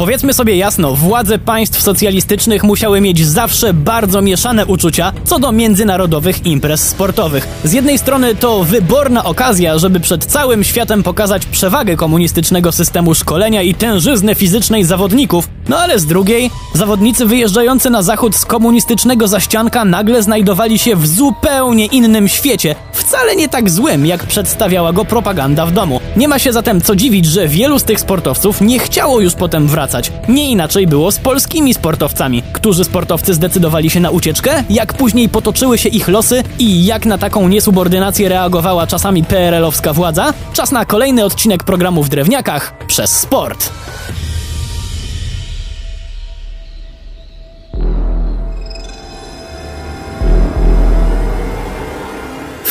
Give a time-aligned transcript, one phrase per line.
[0.00, 6.46] Powiedzmy sobie jasno, władze państw socjalistycznych musiały mieć zawsze bardzo mieszane uczucia co do międzynarodowych
[6.46, 7.48] imprez sportowych.
[7.64, 13.62] Z jednej strony to wyborna okazja, żeby przed całym światem pokazać przewagę komunistycznego systemu szkolenia
[13.62, 19.84] i tężyzny fizycznej zawodników, no ale z drugiej, zawodnicy wyjeżdżający na zachód z komunistycznego zaścianka
[19.84, 25.66] nagle znajdowali się w zupełnie innym świecie, wcale nie tak złym, jak przedstawiała go propaganda
[25.66, 25.99] w domu.
[26.16, 29.68] Nie ma się zatem co dziwić, że wielu z tych sportowców nie chciało już potem
[29.68, 30.12] wracać.
[30.28, 32.42] Nie inaczej było z polskimi sportowcami.
[32.52, 34.64] Którzy sportowcy zdecydowali się na ucieczkę?
[34.70, 40.34] Jak później potoczyły się ich losy i jak na taką niesubordynację reagowała czasami PRL-owska władza?
[40.52, 43.70] Czas na kolejny odcinek programu w Drewniakach przez sport.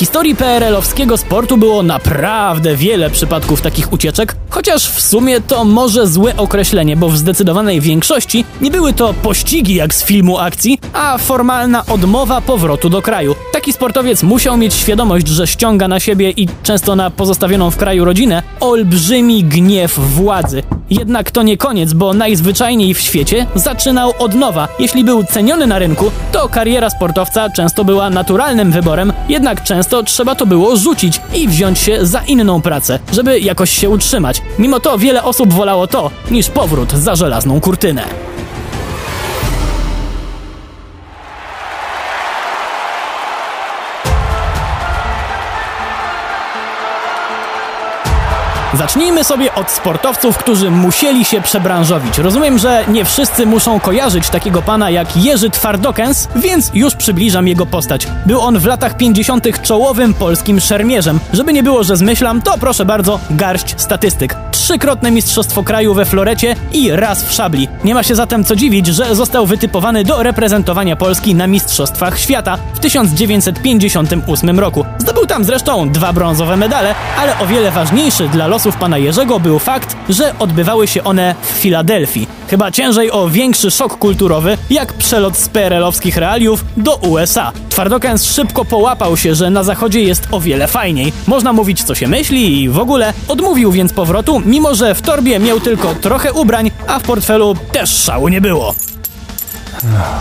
[0.00, 6.36] Historii PRL-owskiego sportu było naprawdę wiele przypadków takich ucieczek, chociaż w sumie to może złe
[6.36, 11.86] określenie, bo w zdecydowanej większości nie były to pościgi jak z filmu akcji, a formalna
[11.86, 13.34] odmowa powrotu do kraju.
[13.52, 18.04] Taki sportowiec musiał mieć świadomość, że ściąga na siebie i często na pozostawioną w kraju
[18.04, 20.62] rodzinę olbrzymi gniew władzy.
[20.90, 24.68] Jednak to nie koniec, bo najzwyczajniej w świecie zaczynał od nowa.
[24.78, 30.34] Jeśli był ceniony na rynku, to kariera sportowca często była naturalnym wyborem, jednak często trzeba
[30.34, 34.39] to było rzucić i wziąć się za inną pracę, żeby jakoś się utrzymać.
[34.58, 38.04] Mimo to wiele osób wolało to, niż powrót za żelazną kurtynę.
[48.74, 52.18] Zacznijmy sobie od sportowców, którzy musieli się przebranżowić.
[52.18, 57.66] Rozumiem, że nie wszyscy muszą kojarzyć takiego pana jak Jerzy Twardokens, więc już przybliżam jego
[57.66, 58.06] postać.
[58.26, 59.62] Był on w latach 50.
[59.62, 61.20] czołowym polskim szermierzem.
[61.32, 64.36] Żeby nie było, że zmyślam, to proszę bardzo, garść statystyk.
[64.70, 67.68] Trzykrotne mistrzostwo kraju we florecie i raz w szabli.
[67.84, 72.58] Nie ma się zatem co dziwić, że został wytypowany do reprezentowania Polski na Mistrzostwach Świata
[72.74, 74.84] w 1958 roku.
[74.98, 79.58] Zdobył tam zresztą dwa brązowe medale, ale o wiele ważniejszy dla losów pana Jerzego był
[79.58, 82.28] fakt, że odbywały się one w Filadelfii.
[82.48, 87.52] Chyba ciężej o większy szok kulturowy, jak przelot z PRL-owskich realiów do USA.
[87.68, 91.12] Twardokens szybko połapał się, że na zachodzie jest o wiele fajniej.
[91.26, 95.38] Można mówić co się myśli i w ogóle odmówił więc powrotu, mimo że w torbie
[95.38, 98.74] miał tylko trochę ubrań, a w portfelu też szału nie było.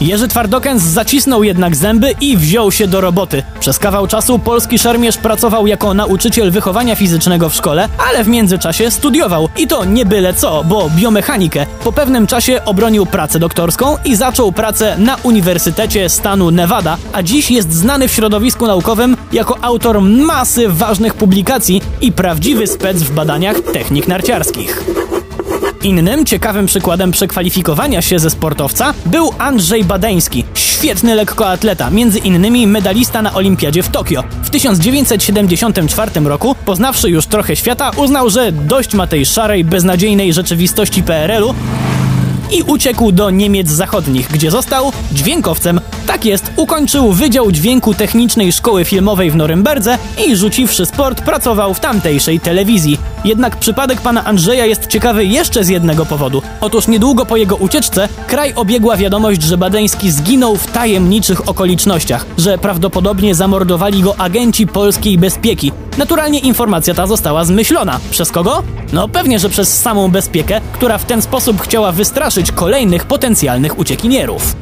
[0.00, 3.42] Jerzy Twardokens zacisnął jednak zęby i wziął się do roboty.
[3.60, 8.90] Przez kawał czasu polski szermierz pracował jako nauczyciel wychowania fizycznego w szkole, ale w międzyczasie
[8.90, 9.48] studiował.
[9.56, 11.66] I to nie byle co, bo biomechanikę.
[11.84, 17.50] Po pewnym czasie obronił pracę doktorską i zaczął pracę na Uniwersytecie stanu Nevada, a dziś
[17.50, 23.56] jest znany w środowisku naukowym jako autor masy ważnych publikacji i prawdziwy spec w badaniach
[23.72, 24.95] technik narciarskich.
[25.86, 33.22] Innym ciekawym przykładem przekwalifikowania się ze sportowca był Andrzej Badeński, świetny lekkoatleta, między innymi medalista
[33.22, 34.24] na Olimpiadzie w Tokio.
[34.42, 41.02] W 1974 roku, poznawszy już trochę świata, uznał, że dość ma tej szarej, beznadziejnej rzeczywistości
[41.02, 41.54] PRL-u
[42.52, 45.80] i uciekł do Niemiec Zachodnich, gdzie został dźwiękowcem.
[46.06, 51.80] Tak jest, ukończył Wydział Dźwięku Technicznej Szkoły Filmowej w Norymberdze i rzuciwszy sport pracował w
[51.80, 52.98] tamtejszej telewizji.
[53.24, 56.42] Jednak przypadek pana Andrzeja jest ciekawy jeszcze z jednego powodu.
[56.60, 62.58] Otóż niedługo po jego ucieczce kraj obiegła wiadomość, że Badeński zginął w tajemniczych okolicznościach, że
[62.58, 65.72] prawdopodobnie zamordowali go agenci polskiej bezpieki.
[65.98, 68.00] Naturalnie informacja ta została zmyślona.
[68.10, 68.62] Przez kogo?
[68.92, 74.56] No pewnie, że przez samą bezpiekę, która w ten sposób chciała wystraszyć kolejnych potencjalnych uciekinierów.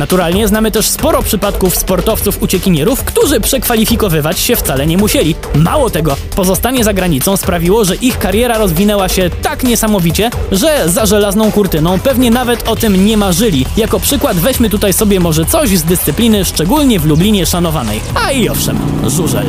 [0.00, 5.34] Naturalnie znamy też sporo przypadków sportowców uciekinierów, którzy przekwalifikowywać się wcale nie musieli.
[5.54, 11.06] Mało tego, pozostanie za granicą sprawiło, że ich kariera rozwinęła się tak niesamowicie, że za
[11.06, 13.66] żelazną kurtyną pewnie nawet o tym nie marzyli.
[13.76, 18.00] Jako przykład weźmy tutaj sobie może coś z dyscypliny szczególnie w Lublinie szanowanej.
[18.24, 19.46] A i owszem, żużel.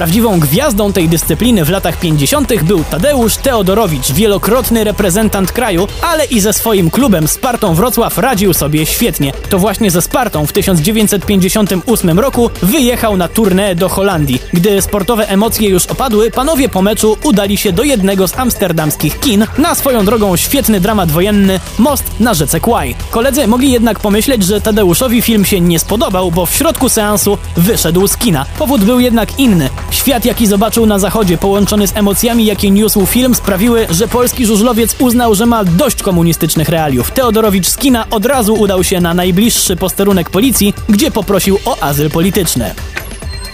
[0.00, 2.62] Prawdziwą gwiazdą tej dyscypliny w latach 50.
[2.62, 8.86] był Tadeusz Teodorowicz, wielokrotny reprezentant kraju, ale i ze swoim klubem Spartą Wrocław radził sobie
[8.86, 9.32] świetnie.
[9.48, 14.42] To właśnie ze Spartą w 1958 roku wyjechał na tournée do Holandii.
[14.52, 19.46] Gdy sportowe emocje już opadły, panowie po meczu udali się do jednego z amsterdamskich kin
[19.58, 22.94] na swoją drogą świetny dramat wojenny Most na rzece Kwaj.
[23.10, 28.08] Koledzy mogli jednak pomyśleć, że Tadeuszowi film się nie spodobał, bo w środku seansu wyszedł
[28.08, 28.46] z kina.
[28.58, 29.70] Powód był jednak inny.
[29.90, 34.96] Świat, jaki zobaczył na zachodzie, połączony z emocjami, jakie niósł film, sprawiły, że polski żużlowiec
[34.98, 37.10] uznał, że ma dość komunistycznych realiów.
[37.10, 42.10] Teodorowicz z kina od razu udał się na najbliższy posterunek policji, gdzie poprosił o azyl
[42.10, 42.74] polityczny.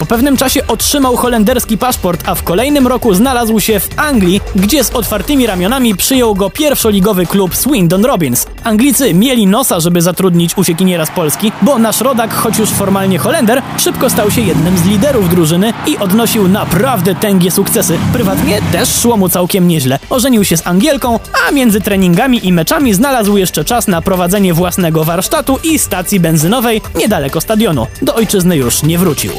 [0.05, 4.91] Pewnym czasie otrzymał holenderski paszport, a w kolejnym roku znalazł się w Anglii, gdzie z
[4.91, 8.45] otwartymi ramionami przyjął go pierwszoligowy klub Swindon Robins.
[8.63, 13.61] Anglicy mieli nosa, żeby zatrudnić uciekiniera z Polski, bo nasz rodak, choć już formalnie Holender,
[13.77, 17.97] szybko stał się jednym z liderów drużyny i odnosił naprawdę tęgie sukcesy.
[18.13, 19.99] Prywatnie też szło mu całkiem nieźle.
[20.09, 25.03] Ożenił się z Angielką, a między treningami i meczami znalazł jeszcze czas na prowadzenie własnego
[25.03, 27.87] warsztatu i stacji benzynowej niedaleko stadionu.
[28.01, 29.31] Do ojczyzny już nie wrócił.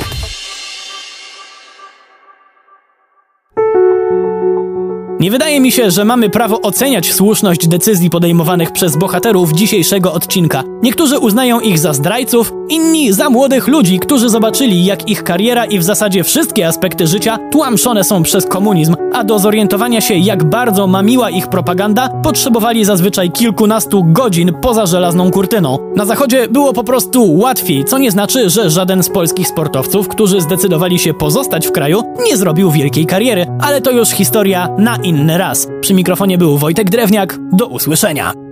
[5.21, 10.65] Nie wydaje mi się, że mamy prawo oceniać słuszność decyzji podejmowanych przez bohaterów dzisiejszego odcinka.
[10.83, 15.79] Niektórzy uznają ich za zdrajców, inni za młodych ludzi, którzy zobaczyli, jak ich kariera i
[15.79, 20.87] w zasadzie wszystkie aspekty życia tłamszone są przez komunizm, a do zorientowania się, jak bardzo
[20.87, 25.79] mamiła ich propaganda, potrzebowali zazwyczaj kilkunastu godzin poza żelazną kurtyną.
[25.97, 30.41] Na zachodzie było po prostu łatwiej, co nie znaczy, że żaden z polskich sportowców, którzy
[30.41, 35.39] zdecydowali się pozostać w kraju, nie zrobił wielkiej kariery, ale to już historia na inny
[35.39, 35.69] raz.
[35.81, 37.39] Przy mikrofonie był Wojtek Drewniak.
[37.53, 38.48] Do usłyszenia.